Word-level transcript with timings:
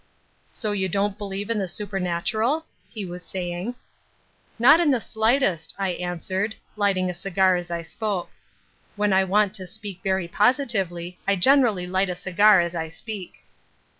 "So 0.51 0.71
you 0.71 0.89
don't 0.89 1.15
believe 1.19 1.51
in 1.51 1.59
the 1.59 1.67
supernatural?" 1.67 2.65
he 2.89 3.05
was 3.05 3.21
saying. 3.23 3.75
"Not 4.57 4.79
in 4.79 4.89
the 4.89 4.99
slightest," 4.99 5.75
I 5.77 5.89
answered, 5.89 6.55
lighting 6.75 7.07
a 7.11 7.13
cigar 7.13 7.55
as 7.55 7.69
I 7.69 7.83
spoke. 7.83 8.31
When 8.95 9.13
I 9.13 9.23
want 9.23 9.53
to 9.53 9.67
speak 9.67 10.01
very 10.01 10.27
positively, 10.27 11.19
I 11.27 11.35
generally 11.35 11.85
light 11.85 12.09
a 12.09 12.15
cigar 12.15 12.61
as 12.61 12.73
I 12.73 12.89
speak. 12.89 13.43